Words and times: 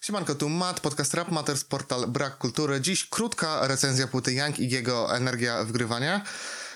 Siemanko, 0.00 0.34
tu 0.34 0.48
Matt, 0.48 0.80
podcast 0.80 1.14
Rap 1.14 1.30
Matters, 1.30 1.64
portal 1.64 2.06
Brak 2.06 2.38
Kultury. 2.38 2.80
Dziś 2.80 3.08
krótka 3.08 3.66
recenzja 3.66 4.06
płyty 4.06 4.32
Young 4.32 4.58
i 4.58 4.70
jego 4.70 5.16
Energia 5.16 5.64
Wgrywania. 5.64 6.20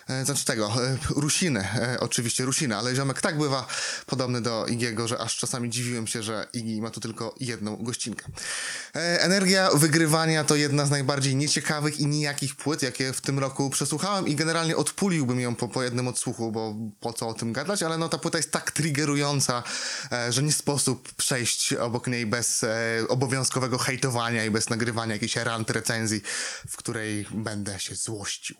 E, 0.08 0.24
Znaczy 0.24 0.44
tego, 0.44 0.72
e, 0.84 0.96
Rusiny, 1.10 1.60
e, 1.60 2.00
oczywiście 2.00 2.44
Rusina, 2.44 2.78
ale 2.78 2.94
ziomek 2.94 3.20
tak 3.20 3.38
bywa 3.38 3.66
podobny 4.06 4.40
do 4.40 4.66
Igiego, 4.66 5.08
że 5.08 5.18
aż 5.18 5.36
czasami 5.36 5.70
dziwiłem 5.70 6.06
się, 6.06 6.22
że 6.22 6.46
Igi 6.52 6.82
ma 6.82 6.90
tu 6.90 7.00
tylko 7.00 7.34
jedną 7.40 7.76
gościnkę. 7.76 8.26
Energia 9.18 9.70
Wygrywania 9.74 10.44
to 10.44 10.56
jedna 10.56 10.86
z 10.86 10.90
najbardziej 10.90 11.36
nieciekawych 11.36 12.00
i 12.00 12.06
nijakich 12.06 12.56
płyt, 12.56 12.82
jakie 12.82 13.12
w 13.12 13.20
tym 13.20 13.38
roku 13.38 13.70
przesłuchałem 13.70 14.28
i 14.28 14.34
generalnie 14.34 14.76
odpuliłbym 14.76 15.40
ją 15.40 15.54
po, 15.54 15.68
po 15.68 15.82
jednym 15.82 16.08
odsłuchu, 16.08 16.52
bo 16.52 16.74
po 17.00 17.12
co 17.12 17.28
o 17.28 17.34
tym 17.34 17.52
gadać, 17.52 17.82
ale 17.82 17.98
no 17.98 18.08
ta 18.08 18.18
płyta 18.18 18.38
jest 18.38 18.50
tak 18.50 18.70
triggerująca, 18.70 19.62
że 20.30 20.42
nie 20.42 20.52
sposób 20.52 21.12
przejść 21.14 21.72
obok 21.72 22.06
niej 22.06 22.26
bez 22.26 22.64
obowiązkowego 23.08 23.78
hejtowania 23.78 24.44
i 24.44 24.50
bez 24.50 24.70
nagrywania 24.70 25.12
jakiejś 25.12 25.36
rant 25.36 25.70
recenzji, 25.70 26.22
w 26.68 26.76
której 26.76 27.26
będę 27.30 27.80
się 27.80 27.94
złościł. 27.94 28.56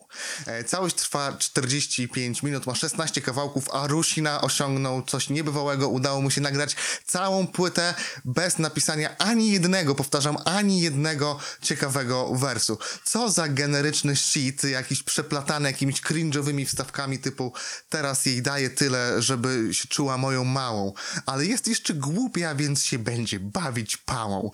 Całość 0.66 0.96
trwa 0.96 1.31
45 1.32 2.42
minut, 2.42 2.66
ma 2.66 2.74
16 2.74 3.20
kawałków, 3.20 3.68
a 3.72 3.86
Rusina 3.86 4.40
osiągnął 4.40 5.02
coś 5.02 5.30
niebywałego. 5.30 5.88
Udało 5.88 6.20
mu 6.20 6.30
się 6.30 6.40
nagrać 6.40 6.76
całą 7.06 7.46
płytę 7.46 7.94
bez 8.24 8.58
napisania 8.58 9.18
ani 9.18 9.52
jednego, 9.52 9.94
powtarzam, 9.94 10.36
ani 10.44 10.80
jednego 10.80 11.38
ciekawego 11.62 12.34
wersu. 12.34 12.78
Co 13.04 13.30
za 13.30 13.48
generyczny 13.48 14.16
shit, 14.16 14.64
jakiś 14.64 15.02
przeplatany 15.02 15.68
jakimiś 15.68 16.00
cringe'owymi 16.00 16.66
wstawkami 16.66 17.18
typu 17.18 17.52
teraz 17.88 18.26
jej 18.26 18.42
daję 18.42 18.70
tyle, 18.70 19.22
żeby 19.22 19.68
się 19.72 19.88
czuła 19.88 20.18
moją 20.18 20.44
małą, 20.44 20.92
ale 21.26 21.46
jest 21.46 21.68
jeszcze 21.68 21.94
głupia, 21.94 22.54
więc 22.54 22.84
się 22.84 22.98
będzie 22.98 23.40
bawić 23.40 23.96
pałą. 23.96 24.50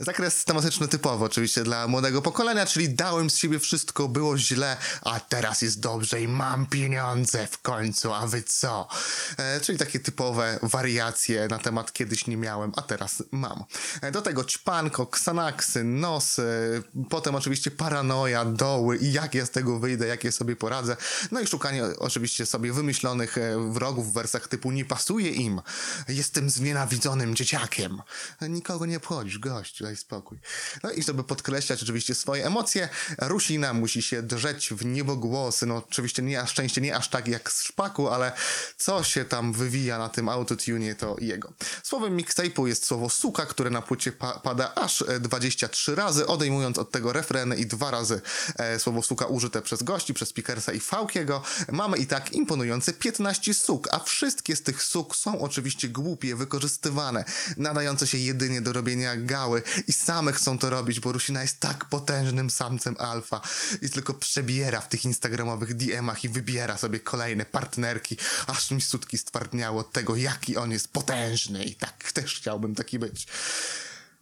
Zakres 0.00 0.44
tematyczny 0.44 0.88
typowy 0.88 1.24
oczywiście 1.24 1.64
dla 1.64 1.88
młodego 1.88 2.22
pokolenia, 2.22 2.66
czyli 2.66 2.88
dałem 2.88 3.30
z 3.30 3.36
siebie 3.36 3.58
wszystko, 3.58 4.08
było 4.08 4.38
źle, 4.38 4.76
a 5.02 5.20
teraz 5.20 5.62
jest 5.62 5.80
dobrze 5.80 6.20
i 6.20 6.28
mam 6.28 6.66
pieniądze 6.66 7.46
w 7.46 7.62
końcu, 7.62 8.12
a 8.12 8.26
wy 8.26 8.42
co? 8.42 8.88
E, 9.36 9.60
czyli 9.60 9.78
takie 9.78 10.00
typowe 10.00 10.58
wariacje 10.62 11.48
na 11.48 11.58
temat 11.58 11.92
kiedyś 11.92 12.26
nie 12.26 12.36
miałem, 12.36 12.72
a 12.76 12.82
teraz 12.82 13.22
mam. 13.30 13.64
E, 14.02 14.12
do 14.12 14.22
tego 14.22 14.44
ćpanko, 14.44 15.06
ksanaksy, 15.06 15.84
nosy, 15.84 16.82
potem 17.10 17.34
oczywiście 17.34 17.70
paranoja, 17.70 18.44
doły 18.44 18.96
i 18.96 19.12
jak 19.12 19.34
ja 19.34 19.46
z 19.46 19.50
tego 19.50 19.78
wyjdę, 19.78 20.06
jak 20.06 20.24
ja 20.24 20.32
sobie 20.32 20.56
poradzę. 20.56 20.96
No 21.30 21.40
i 21.40 21.46
szukanie 21.46 21.84
oczywiście 21.98 22.46
sobie 22.46 22.72
wymyślonych 22.72 23.38
e, 23.38 23.72
wrogów 23.72 24.10
w 24.10 24.12
wersach 24.12 24.48
typu 24.48 24.70
nie 24.70 24.84
pasuje 24.84 25.30
im, 25.30 25.60
jestem 26.08 26.50
znienawidzonym 26.50 27.34
dzieciakiem. 27.34 28.02
Nikogo 28.48 28.86
nie 28.86 28.96
obchodzisz, 28.96 29.38
gość, 29.38 29.77
daj 29.84 29.96
spokój. 29.96 30.38
No 30.82 30.90
i 30.90 31.02
żeby 31.02 31.24
podkreślać 31.24 31.82
oczywiście 31.82 32.14
swoje 32.14 32.46
emocje, 32.46 32.88
Rusina 33.18 33.72
musi 33.72 34.02
się 34.02 34.22
drzeć 34.22 34.70
w 34.70 34.84
niebogłosy. 34.84 35.66
No 35.66 35.76
oczywiście 35.76 36.22
nie, 36.22 36.38
na 36.38 36.46
szczęście 36.46 36.80
nie 36.80 36.96
aż 36.96 37.08
tak 37.08 37.28
jak 37.28 37.52
z 37.52 37.62
szpaku, 37.62 38.08
ale 38.08 38.32
co 38.76 39.04
się 39.04 39.24
tam 39.24 39.52
wywija 39.52 39.98
na 39.98 40.08
tym 40.08 40.28
autotune 40.28 40.94
to 40.94 41.16
jego. 41.20 41.52
Słowem 41.82 42.16
mixtape'u 42.16 42.66
jest 42.66 42.86
słowo 42.86 43.10
suka, 43.10 43.46
które 43.46 43.70
na 43.70 43.82
płycie 43.82 44.12
pa 44.12 44.40
pada 44.40 44.74
aż 44.74 45.02
e, 45.02 45.20
23 45.20 45.94
razy, 45.94 46.26
odejmując 46.26 46.78
od 46.78 46.90
tego 46.90 47.12
refreny 47.12 47.56
i 47.56 47.66
dwa 47.66 47.90
razy 47.90 48.20
e, 48.56 48.78
słowo 48.78 49.02
suka 49.02 49.26
użyte 49.26 49.62
przez 49.62 49.82
gości, 49.82 50.14
przez 50.14 50.32
Pickersa 50.32 50.72
i 50.72 50.80
Fałkiego. 50.80 51.42
Mamy 51.72 51.98
i 51.98 52.06
tak 52.06 52.32
imponujące 52.32 52.92
15 52.92 53.54
suk, 53.54 53.88
a 53.90 53.98
wszystkie 53.98 54.56
z 54.56 54.62
tych 54.62 54.82
suk 54.82 55.16
są 55.16 55.40
oczywiście 55.40 55.88
głupie, 55.88 56.36
wykorzystywane, 56.36 57.24
nadające 57.56 58.06
się 58.06 58.18
jedynie 58.18 58.60
do 58.60 58.72
robienia 58.72 59.16
gały 59.16 59.62
i 59.88 59.92
same 59.92 60.32
chcą 60.32 60.58
to 60.58 60.70
robić, 60.70 61.00
bo 61.00 61.12
Rusina 61.12 61.42
jest 61.42 61.60
tak 61.60 61.84
potężnym 61.84 62.50
samcem 62.50 62.96
alfa 62.98 63.40
i 63.82 63.90
tylko 63.90 64.14
przebiera 64.14 64.80
w 64.80 64.88
tych 64.88 65.04
instagramowych 65.04 65.76
DM-ach 65.76 66.24
i 66.24 66.28
wybiera 66.28 66.78
sobie 66.78 67.00
kolejne 67.00 67.44
partnerki, 67.44 68.16
aż 68.46 68.70
mi 68.70 68.80
sutki 68.80 69.18
stwardniało 69.18 69.80
od 69.80 69.92
tego, 69.92 70.16
jaki 70.16 70.56
on 70.56 70.72
jest 70.72 70.88
potężny 70.88 71.64
i 71.64 71.74
tak 71.74 72.12
też 72.12 72.36
chciałbym 72.36 72.74
taki 72.74 72.98
być. 72.98 73.26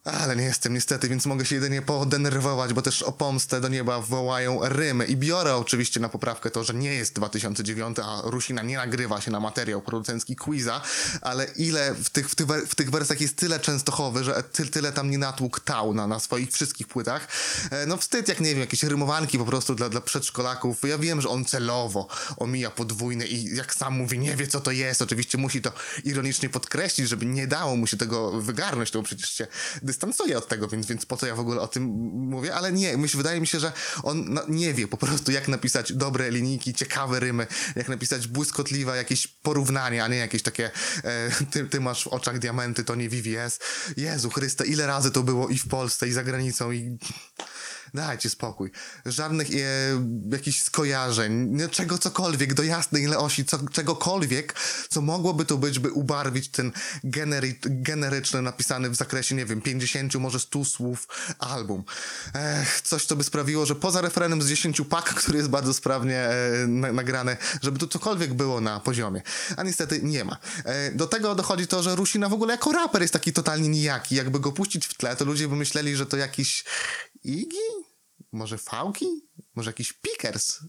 Ale 0.06 0.36
nie 0.36 0.44
jestem 0.44 0.74
niestety, 0.74 1.08
więc 1.08 1.26
mogę 1.26 1.44
się 1.44 1.54
jedynie 1.54 1.82
podenerwować, 1.82 2.72
bo 2.72 2.82
też 2.82 3.02
o 3.02 3.12
pomstę 3.12 3.60
do 3.60 3.68
nieba 3.68 4.00
wołają 4.00 4.60
rymy. 4.62 5.04
I 5.04 5.16
biorę 5.16 5.56
oczywiście 5.56 6.00
na 6.00 6.08
poprawkę 6.08 6.50
to, 6.50 6.64
że 6.64 6.74
nie 6.74 6.94
jest 6.94 7.14
2009, 7.14 7.96
a 7.98 8.20
Rusina 8.24 8.62
nie 8.62 8.76
nagrywa 8.76 9.20
się 9.20 9.30
na 9.30 9.40
materiał 9.40 9.82
producencki 9.82 10.36
Quiza, 10.36 10.80
ale 11.20 11.44
ile 11.44 11.94
w 11.94 12.10
tych, 12.10 12.30
w 12.30 12.34
tych, 12.34 12.46
w 12.46 12.74
tych 12.74 12.90
wersach 12.90 13.20
jest 13.20 13.36
tyle 13.36 13.60
częstochowy, 13.60 14.24
że 14.24 14.42
ty, 14.52 14.66
tyle 14.66 14.92
tam 14.92 15.10
nie 15.10 15.18
natłukł 15.18 15.60
tał 15.60 15.94
na, 15.94 16.06
na 16.06 16.20
swoich 16.20 16.52
wszystkich 16.52 16.88
płytach. 16.88 17.28
E, 17.70 17.86
No 17.86 17.96
wstyd, 17.96 18.28
jak 18.28 18.40
nie 18.40 18.50
wiem, 18.50 18.60
jakieś 18.60 18.82
rymowanki 18.82 19.38
po 19.38 19.44
prostu 19.44 19.74
dla, 19.74 19.88
dla 19.88 20.00
przedszkolaków. 20.00 20.78
Ja 20.88 20.98
wiem, 20.98 21.20
że 21.20 21.28
on 21.28 21.44
celowo 21.44 22.08
omija 22.36 22.70
podwójne 22.70 23.26
i 23.26 23.56
jak 23.56 23.74
sam 23.74 23.94
mówi, 23.94 24.18
nie 24.18 24.36
wie 24.36 24.46
co 24.46 24.60
to 24.60 24.70
jest. 24.70 25.02
Oczywiście 25.02 25.38
musi 25.38 25.62
to 25.62 25.72
ironicznie 26.04 26.48
podkreślić, 26.48 27.08
żeby 27.08 27.26
nie 27.26 27.46
dało 27.46 27.76
mu 27.76 27.86
się 27.86 27.96
tego 27.96 28.40
wygarnąć, 28.40 28.90
to 28.90 29.02
przecież 29.02 29.30
się 29.30 29.46
dystansuje 29.96 30.38
od 30.38 30.48
tego, 30.48 30.68
więc, 30.68 30.86
więc 30.86 31.06
po 31.06 31.16
co 31.16 31.26
ja 31.26 31.34
w 31.34 31.40
ogóle 31.40 31.60
o 31.60 31.68
tym 31.68 31.84
mówię, 32.12 32.54
ale 32.54 32.72
nie, 32.72 32.96
myśl, 32.96 33.16
wydaje 33.16 33.40
mi 33.40 33.46
się, 33.46 33.60
że 33.60 33.72
on 34.02 34.24
no, 34.28 34.42
nie 34.48 34.74
wie 34.74 34.88
po 34.88 34.96
prostu 34.96 35.32
jak 35.32 35.48
napisać 35.48 35.92
dobre 35.92 36.30
linijki, 36.30 36.74
ciekawe 36.74 37.20
rymy, 37.20 37.46
jak 37.76 37.88
napisać 37.88 38.26
błyskotliwe 38.26 38.96
jakieś 38.96 39.26
porównanie, 39.26 40.04
a 40.04 40.08
nie 40.08 40.16
jakieś 40.16 40.42
takie 40.42 40.70
e, 41.04 41.30
ty, 41.50 41.64
ty 41.64 41.80
masz 41.80 42.04
w 42.04 42.06
oczach 42.06 42.38
diamenty, 42.38 42.84
to 42.84 42.94
nie 42.94 43.08
VVS. 43.08 43.58
Jezu 43.96 44.30
Chryste, 44.30 44.66
ile 44.66 44.86
razy 44.86 45.10
to 45.10 45.22
było 45.22 45.48
i 45.48 45.58
w 45.58 45.68
Polsce, 45.68 46.08
i 46.08 46.12
za 46.12 46.24
granicą, 46.24 46.72
i... 46.72 46.98
Dajcie 47.96 48.30
spokój. 48.30 48.70
Żadnych 49.06 49.50
e, 49.50 49.54
jakichś 50.32 50.62
skojarzeń, 50.62 51.58
czego 51.70 51.98
cokolwiek, 51.98 52.54
do 52.54 52.62
jasnej 52.62 53.16
osi, 53.16 53.44
co, 53.44 53.58
czegokolwiek, 53.72 54.54
co 54.88 55.00
mogłoby 55.00 55.44
to 55.44 55.56
być, 55.56 55.78
by 55.78 55.92
ubarwić 55.92 56.48
ten 56.48 56.72
generi, 57.04 57.54
generyczny, 57.62 58.42
napisany 58.42 58.90
w 58.90 58.94
zakresie, 58.96 59.34
nie 59.34 59.46
wiem, 59.46 59.60
50, 59.60 60.14
może 60.14 60.40
100 60.40 60.64
słów 60.64 61.08
album. 61.38 61.84
Ech, 62.34 62.80
coś, 62.80 63.04
co 63.04 63.16
by 63.16 63.24
sprawiło, 63.24 63.66
że 63.66 63.74
poza 63.74 64.00
refrenem 64.00 64.42
z 64.42 64.48
10 64.48 64.80
pak, 64.90 65.14
który 65.14 65.38
jest 65.38 65.50
bardzo 65.50 65.74
sprawnie 65.74 66.18
e, 66.18 66.66
na, 66.66 66.92
nagrany, 66.92 67.36
żeby 67.62 67.78
tu 67.78 67.86
cokolwiek 67.86 68.34
było 68.34 68.60
na 68.60 68.80
poziomie. 68.80 69.22
A 69.56 69.62
niestety 69.62 70.00
nie 70.02 70.24
ma. 70.24 70.36
E, 70.64 70.92
do 70.92 71.06
tego 71.06 71.34
dochodzi 71.34 71.66
to, 71.66 71.82
że 71.82 71.96
Rusina 71.96 72.28
w 72.28 72.32
ogóle 72.32 72.54
jako 72.54 72.72
raper 72.72 73.02
jest 73.02 73.12
taki 73.12 73.32
totalnie 73.32 73.68
nijaki. 73.68 74.14
Jakby 74.14 74.40
go 74.40 74.52
puścić 74.52 74.86
w 74.86 74.94
tle, 74.94 75.16
to 75.16 75.24
ludzie 75.24 75.48
by 75.48 75.56
myśleli, 75.56 75.96
że 75.96 76.06
to 76.06 76.16
jakiś 76.16 76.64
Iggy? 77.26 77.75
Może 78.36 78.58
Fałki? 78.58 79.06
Może 79.54 79.70
jakiś 79.70 79.92
Pickers? 79.92 80.60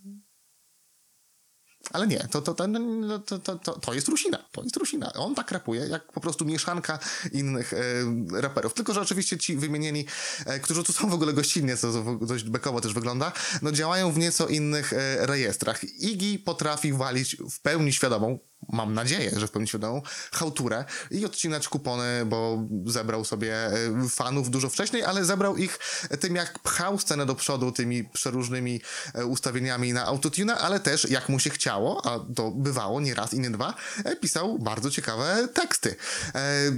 Ale 1.92 2.08
nie, 2.08 2.28
to, 2.32 2.42
to, 2.42 2.68
no, 2.68 3.20
to, 3.20 3.40
to, 3.40 3.56
to, 3.56 3.80
to 3.80 3.94
jest 3.94 4.08
Rusina. 4.08 4.50
To 4.52 4.64
jest 4.64 4.76
Rusina. 4.78 5.14
On 5.14 5.36
tak 5.36 5.52
rapuje, 5.52 5.88
jak 5.88 6.12
po 6.12 6.22
prostu 6.22 6.46
mieszanka 6.46 7.00
innych 7.32 7.74
e, 7.74 7.78
raperów. 8.42 8.74
Tylko, 8.74 8.94
że 8.94 9.02
oczywiście 9.02 9.38
ci 9.38 9.58
wymienieni, 9.58 10.06
e, 10.46 10.60
którzy 10.60 10.84
tu 10.84 10.94
są 10.94 11.10
w 11.10 11.14
ogóle 11.14 11.34
gościnnie, 11.34 11.78
co 11.78 11.94
co 11.94 12.26
dość 12.26 12.44
bekowo 12.44 12.82
też 12.82 12.94
wygląda, 12.94 13.32
no 13.62 13.72
działają 13.72 14.12
w 14.12 14.18
nieco 14.18 14.48
innych 14.48 14.94
e, 14.94 15.26
rejestrach. 15.26 15.84
Iggy 15.84 16.40
potrafi 16.40 16.94
walić 16.94 17.38
w 17.52 17.62
pełni 17.62 17.94
świadomą, 17.94 18.40
mam 18.70 18.94
nadzieję, 18.94 19.32
że 19.36 19.48
w 19.48 19.52
pełni 19.52 19.68
świadomą, 19.68 20.02
chałturę 20.32 20.86
i 21.12 21.26
odcinać 21.26 21.68
kupony, 21.68 22.26
bo 22.26 22.68
zebrał 22.86 23.26
sobie 23.26 23.56
e, 23.56 23.74
fanów 24.10 24.50
dużo 24.50 24.70
wcześniej, 24.70 25.04
ale 25.04 25.26
zebrał 25.26 25.58
ich 25.58 25.80
tym, 26.20 26.36
jak 26.36 26.60
pchał 26.60 27.00
scenę 27.00 27.26
do 27.26 27.36
przodu 27.36 27.72
tymi 27.72 28.04
przeróżnymi 28.04 28.82
e, 29.14 29.26
ustawieniami 29.26 29.94
na 29.94 30.06
autotune, 30.06 30.58
ale 30.58 30.80
też 30.80 31.10
jak 31.10 31.30
mu 31.30 31.40
się 31.40 31.50
chciało, 31.50 32.06
a 32.06 32.20
to 32.36 32.52
bywało 32.52 33.02
nie 33.02 33.14
raz 33.14 33.34
i 33.34 33.40
nie 33.40 33.50
dwa, 33.50 33.74
e, 34.04 34.16
pisał 34.16 34.60
bardzo 34.60 34.92
ciekawe 34.92 35.48
teksty. 35.54 35.96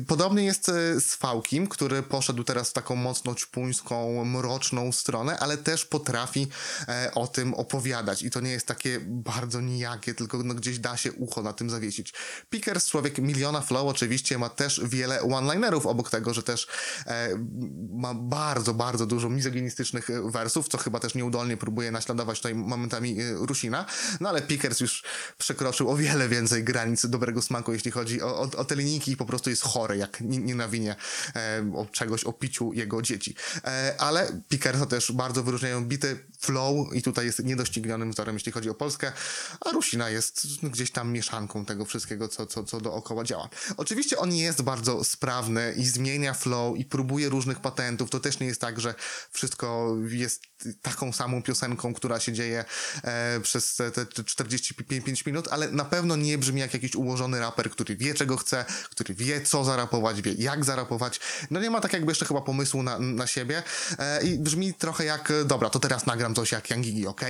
Podobnie 0.07 0.43
jest 0.43 0.65
z 0.99 1.15
Fałkim, 1.15 1.67
który 1.67 2.03
poszedł 2.03 2.43
teraz 2.43 2.69
w 2.69 2.73
taką 2.73 2.95
mocno 2.95 3.35
ćpuńską, 3.35 4.25
mroczną 4.25 4.91
stronę, 4.91 5.39
ale 5.39 5.57
też 5.57 5.85
potrafi 5.85 6.47
o 7.15 7.27
tym 7.27 7.53
opowiadać 7.53 8.23
i 8.23 8.29
to 8.29 8.39
nie 8.39 8.51
jest 8.51 8.67
takie 8.67 8.99
bardzo 9.05 9.61
nijakie, 9.61 10.13
tylko 10.13 10.37
no, 10.43 10.53
gdzieś 10.53 10.79
da 10.79 10.97
się 10.97 11.11
ucho 11.11 11.41
na 11.41 11.53
tym 11.53 11.69
zawiesić. 11.79 12.13
Pickers, 12.49 12.87
człowiek 12.87 13.17
miliona 13.17 13.61
flow, 13.61 13.87
oczywiście 13.87 14.37
ma 14.37 14.49
też 14.49 14.81
wiele 14.83 15.21
one-linerów, 15.21 15.85
obok 15.85 16.09
tego, 16.09 16.33
że 16.33 16.43
też 16.43 16.67
e, 17.07 17.29
ma 17.91 18.13
bardzo, 18.13 18.73
bardzo 18.73 19.05
dużo 19.05 19.29
mizoginistycznych 19.29 20.09
e, 20.09 20.31
wersów, 20.31 20.67
co 20.67 20.77
chyba 20.77 20.99
też 20.99 21.15
nieudolnie 21.15 21.57
próbuje 21.57 21.91
naśladować 21.91 22.37
tutaj 22.37 22.55
momentami 22.55 23.21
e, 23.21 23.33
Rusina, 23.33 23.85
no 24.19 24.29
ale 24.29 24.41
Pickers 24.41 24.79
już 24.79 25.03
przekroczył 25.37 25.89
o 25.89 25.95
wiele 25.95 26.29
więcej 26.29 26.63
granic 26.63 27.05
dobrego 27.05 27.41
smaku, 27.41 27.73
jeśli 27.73 27.91
chodzi 27.91 28.21
o, 28.21 28.39
o, 28.39 28.49
o 28.57 28.65
te 28.65 28.75
linijki 28.75 29.11
i 29.11 29.17
po 29.17 29.25
prostu 29.25 29.49
jest 29.49 29.61
chory, 29.61 29.97
jak 29.97 30.21
nie, 30.21 30.37
nie 30.37 30.55
nawinie 30.55 30.95
e, 31.35 31.71
o 31.75 31.85
czegoś, 31.85 32.23
o 32.23 32.33
piciu 32.33 32.73
jego 32.73 33.01
dzieci. 33.01 33.35
E, 33.63 33.95
ale 33.97 34.41
Pickersa 34.49 34.85
też 34.85 35.11
bardzo 35.11 35.43
wyróżniają 35.43 35.85
bity 35.85 36.19
flow 36.39 36.93
i 36.93 37.01
tutaj 37.01 37.25
jest 37.25 37.43
niedoścignionym 37.43 38.11
wzorem, 38.11 38.35
jeśli 38.35 38.51
chodzi 38.51 38.69
o 38.69 38.73
Polskę, 38.73 39.11
a 39.65 39.71
Rusina 39.71 40.09
jest 40.09 40.47
gdzieś 40.63 40.91
tam 40.91 41.11
mieszanką 41.11 41.65
tego 41.69 41.85
wszystkiego, 41.85 42.27
co, 42.27 42.45
co, 42.45 42.63
co 42.63 42.81
dookoła 42.81 43.23
działa. 43.23 43.49
Oczywiście 43.77 44.17
on 44.17 44.33
jest 44.33 44.61
bardzo 44.61 45.03
sprawny 45.03 45.73
i 45.77 45.85
zmienia 45.85 46.33
flow 46.33 46.77
i 46.77 46.85
próbuje 46.85 47.29
różnych 47.29 47.59
patentów. 47.59 48.09
To 48.09 48.19
też 48.19 48.39
nie 48.39 48.47
jest 48.47 48.61
tak, 48.61 48.79
że 48.79 48.95
wszystko 49.31 49.95
jest 50.09 50.41
taką 50.81 51.13
samą 51.13 51.43
piosenką, 51.43 51.93
która 51.93 52.19
się 52.19 52.33
dzieje 52.33 52.65
e, 53.03 53.39
przez 53.39 53.75
te, 53.75 53.91
te 53.91 54.23
45 54.23 55.25
minut, 55.25 55.47
ale 55.51 55.71
na 55.71 55.85
pewno 55.85 56.15
nie 56.15 56.37
brzmi 56.37 56.61
jak 56.61 56.73
jakiś 56.73 56.95
ułożony 56.95 57.39
raper, 57.39 57.71
który 57.71 57.95
wie 57.95 58.13
czego 58.13 58.37
chce, 58.37 58.65
który 58.89 59.13
wie 59.13 59.41
co 59.41 59.63
zarapować, 59.63 60.21
wie 60.21 60.33
jak 60.33 60.65
zarapować. 60.65 61.19
No 61.51 61.59
nie 61.59 61.69
ma 61.69 61.81
tak 61.81 61.93
jakby 61.93 62.11
jeszcze 62.11 62.25
chyba 62.25 62.41
pomysłu 62.41 62.83
na, 62.83 62.99
na 62.99 63.27
siebie 63.27 63.63
e, 63.99 64.23
i 64.23 64.39
brzmi 64.39 64.73
trochę 64.73 65.05
jak, 65.05 65.31
e, 65.31 65.45
dobra, 65.45 65.69
to 65.69 65.79
teraz 65.79 66.05
nagram 66.05 66.35
coś 66.35 66.51
jak 66.51 66.69
Young 66.69 66.83
Gigi, 66.83 67.07
ok? 67.07 67.21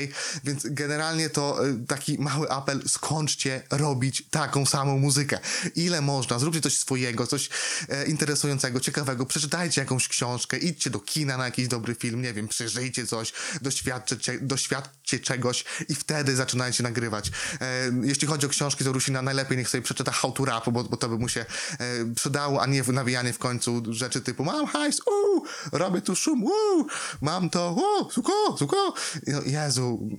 Więc 0.43 0.63
generalnie 0.65 1.29
to 1.29 1.67
e, 1.67 1.85
taki 1.87 2.19
mały 2.19 2.49
apel, 2.49 2.81
skończcie 2.87 3.63
robić 3.71 4.21
taką 4.29 4.65
samą 4.65 4.97
muzykę. 4.97 5.39
Ile 5.75 6.01
można, 6.01 6.39
zróbcie 6.39 6.61
coś 6.61 6.77
swojego, 6.77 7.27
coś 7.27 7.49
e, 7.89 8.05
interesującego, 8.05 8.79
ciekawego, 8.79 9.25
przeczytajcie 9.25 9.81
jakąś 9.81 10.07
książkę, 10.07 10.57
idźcie 10.57 10.89
do 10.89 10.99
kina 10.99 11.37
na 11.37 11.45
jakiś 11.45 11.67
dobry 11.67 11.95
film, 11.95 12.21
nie 12.21 12.33
wiem, 12.33 12.47
przeżyjcie 12.47 13.07
coś, 13.07 13.33
doświadczcie, 13.61 14.39
doświadczcie 14.41 15.19
czegoś 15.19 15.65
i 15.89 15.95
wtedy 15.95 16.35
zaczynajcie 16.35 16.83
nagrywać. 16.83 17.31
E, 17.61 17.91
jeśli 18.03 18.27
chodzi 18.27 18.45
o 18.45 18.49
książki 18.49 18.83
z 18.83 18.87
Rusina, 18.87 19.21
najlepiej 19.21 19.57
niech 19.57 19.69
sobie 19.69 19.81
przeczyta 19.81 20.11
How 20.11 20.31
to 20.31 20.45
Rap, 20.45 20.69
bo, 20.69 20.83
bo 20.83 20.97
to 20.97 21.09
by 21.09 21.17
mu 21.17 21.29
się 21.29 21.45
e, 21.79 22.15
przydało, 22.15 22.61
a 22.61 22.65
nie 22.65 22.83
nawijanie 22.83 23.33
w 23.33 23.39
końcu 23.39 23.83
rzeczy 23.89 24.21
typu 24.21 24.43
mam 24.43 24.67
hajs, 24.67 25.01
uuu, 25.07 25.43
robię 25.71 26.01
tu 26.01 26.15
szum, 26.15 26.43
uuu, 26.43 26.87
mam 27.21 27.49
to, 27.49 27.71
uuu, 27.73 28.11
suko, 28.11 28.57
suko. 28.59 28.93
No, 29.27 29.41
Jezu, 29.45 30.09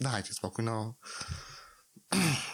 dajcie 0.00 0.34
spokój, 0.34 0.64
no. 0.64 0.94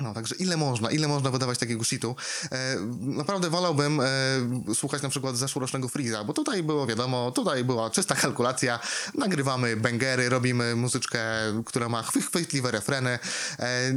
No, 0.00 0.14
także 0.14 0.34
ile 0.34 0.56
można, 0.56 0.90
ile 0.90 1.08
można 1.08 1.30
wydawać 1.30 1.58
takiego 1.58 1.84
shitu? 1.84 2.16
E, 2.52 2.76
naprawdę 3.00 3.50
wolałbym 3.50 4.00
e, 4.00 4.74
słuchać 4.74 5.02
na 5.02 5.08
przykład 5.08 5.36
zeszłorocznego 5.36 5.88
Freeza, 5.88 6.24
bo 6.24 6.32
tutaj 6.32 6.62
było 6.62 6.86
wiadomo, 6.86 7.30
tutaj 7.30 7.64
była 7.64 7.90
czysta 7.90 8.14
kalkulacja, 8.14 8.80
nagrywamy 9.14 9.76
bangery, 9.76 10.28
robimy 10.28 10.76
muzyczkę, 10.76 11.20
która 11.66 11.88
ma 11.88 12.02
chwy- 12.02 12.22
chwytliwe 12.22 12.70
refreny, 12.70 13.18
e, 13.58 13.92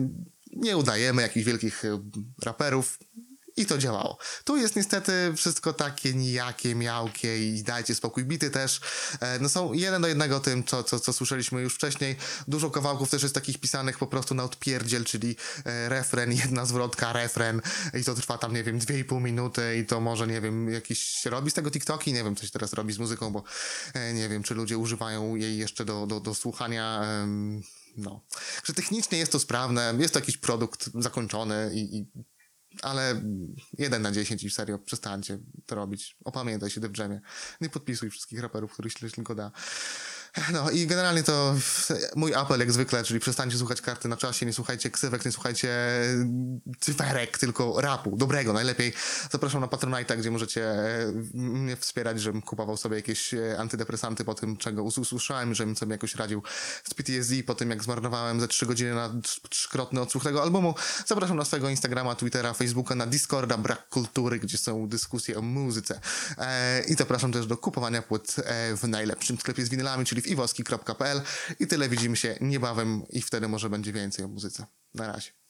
nie 0.54 0.78
udajemy 0.78 1.22
jakichś 1.22 1.46
wielkich 1.46 1.86
e, 1.86 2.00
raperów, 2.46 3.00
i 3.58 3.66
to 3.66 3.78
działało. 3.78 4.18
Tu 4.44 4.58
jest 4.58 4.76
niestety 4.76 5.34
wszystko 5.36 5.74
takie 5.74 6.14
nijakie, 6.14 6.76
miałkie 6.76 7.50
i 7.50 7.64
dajcie 7.64 7.96
spokój. 7.96 8.26
Bity 8.26 8.50
też 8.50 8.82
e, 9.20 9.40
no 9.40 9.50
są 9.50 9.74
jeden 9.74 10.02
do 10.02 10.08
jednego 10.08 10.40
tym, 10.40 10.64
co, 10.64 10.84
co, 10.84 11.00
co 11.00 11.14
słyszeliśmy 11.14 11.62
już 11.62 11.76
wcześniej. 11.76 12.16
Dużo 12.48 12.72
kawałków 12.72 13.10
też 13.10 13.24
jest 13.24 13.36
takich 13.36 13.60
pisanych 13.60 13.98
po 13.98 14.08
prostu 14.08 14.36
na 14.36 14.44
odpierdziel, 14.44 15.06
czyli 15.06 15.36
e, 15.66 15.90
refren, 15.90 16.32
jedna 16.44 16.66
zwrotka, 16.66 17.14
refren 17.14 17.62
i 18.00 18.04
to 18.04 18.16
trwa 18.16 18.38
tam, 18.38 18.54
nie 18.54 18.64
wiem, 18.64 18.80
dwie 18.80 19.00
i 19.00 19.06
pół 19.06 19.20
minuty 19.20 19.78
i 19.78 19.86
to 19.86 20.00
może, 20.00 20.28
nie 20.28 20.42
wiem, 20.42 20.70
jakiś 20.70 21.26
robi 21.26 21.52
z 21.52 21.54
tego 21.54 21.72
TikToki, 21.72 22.14
nie 22.14 22.24
wiem, 22.24 22.36
coś 22.36 22.52
teraz 22.52 22.74
robi 22.74 22.94
z 22.94 23.00
muzyką, 23.00 23.32
bo 23.32 23.44
e, 23.94 24.14
nie 24.14 24.30
wiem, 24.30 24.44
czy 24.44 24.54
ludzie 24.56 24.78
używają 24.78 25.36
jej 25.36 25.58
jeszcze 25.58 25.86
do, 25.86 26.08
do, 26.08 26.20
do 26.20 26.36
słuchania. 26.36 27.06
no, 27.98 28.22
że 28.64 28.74
technicznie 28.74 29.18
jest 29.18 29.32
to 29.32 29.40
sprawne, 29.40 29.94
jest 30.00 30.14
to 30.14 30.20
jakiś 30.20 30.38
produkt 30.38 30.90
zakończony 30.94 31.72
i, 31.74 31.98
i 31.98 32.06
ale 32.82 33.22
1 33.78 34.02
na 34.02 34.12
10 34.12 34.44
i 34.44 34.50
serio, 34.50 34.80
przestańcie 34.80 35.40
to 35.66 35.76
robić. 35.76 36.18
Opamiętaj 36.26 36.70
się, 36.70 36.82
Def 36.82 36.98
Jamie. 36.98 37.22
Nie 37.62 37.70
podpisuj 37.70 38.10
wszystkich 38.10 38.40
raperów, 38.40 38.74
których 38.74 38.94
się 38.94 39.10
tylko 39.10 39.36
da. 39.36 39.52
No 40.54 40.70
i 40.72 40.88
generalnie 40.88 41.24
to 41.24 41.56
mój 42.16 42.36
apel 42.36 42.60
jak 42.60 42.72
zwykle, 42.72 43.04
czyli 43.04 43.20
przestańcie 43.20 43.58
słuchać 43.58 43.82
karty 43.82 44.08
na 44.08 44.18
czasie, 44.18 44.46
nie 44.46 44.54
słuchajcie 44.54 44.90
ksywek, 44.92 45.26
nie 45.26 45.32
słuchajcie 45.32 45.70
cyferek, 46.80 47.38
tylko 47.38 47.82
rapu, 47.82 48.18
dobrego, 48.18 48.54
najlepiej. 48.54 48.94
Zapraszam 49.32 49.62
na 49.62 49.68
Patronite'a, 49.68 50.18
gdzie 50.18 50.32
możecie 50.32 50.66
e, 50.70 51.12
mnie 51.34 51.76
wspierać, 51.76 52.22
żebym 52.22 52.42
kupował 52.42 52.78
sobie 52.78 52.96
jakieś 52.96 53.34
e, 53.34 53.58
antydepresanty 53.60 54.24
po 54.24 54.34
tym, 54.34 54.58
czego 54.58 54.84
us- 54.84 54.98
usłyszałem, 54.98 55.56
żebym 55.56 55.76
sobie 55.76 55.92
jakoś 55.92 56.16
radził 56.16 56.44
z 56.84 56.94
PTSD, 56.94 57.44
po 57.44 57.56
tym 57.56 57.70
jak 57.70 57.84
zmarnowałem 57.84 58.40
ze 58.40 58.48
3 58.48 58.66
godziny 58.66 58.96
na 58.96 59.10
trz- 59.10 59.40
trzykrotny 59.50 60.02
odsłuch 60.02 60.24
tego 60.24 60.42
albumu. 60.44 60.76
Zapraszam 61.06 61.38
na 61.38 61.46
swojego 61.46 61.70
Instagrama, 61.70 62.16
Twittera, 62.16 62.54
Facebooka, 62.54 62.96
na 62.96 63.08
Discorda, 63.08 63.58
Brak 63.58 63.90
Kultury, 63.90 64.40
gdzie 64.40 64.58
są 64.58 64.88
dyskusje 64.88 65.38
o 65.38 65.42
muzyce. 65.42 66.00
E, 66.38 66.84
I 66.88 66.94
zapraszam 66.94 67.32
też 67.32 67.46
do 67.48 67.58
kupowania 67.58 68.02
płyt 68.02 68.36
w 68.82 68.88
najlepszym 68.88 69.38
sklepie 69.38 69.66
z 69.66 69.70
winylami, 69.70 70.06
czyli 70.06 70.23
iwoski.pl 70.28 71.22
i 71.60 71.68
tyle 71.68 71.90
widzimy 71.90 72.16
się 72.16 72.38
niebawem 72.42 73.04
i 73.10 73.22
wtedy 73.22 73.48
może 73.48 73.70
będzie 73.70 73.94
więcej 73.94 74.26
o 74.26 74.28
muzyce. 74.28 74.66
Na 74.94 75.08
razie. 75.08 75.43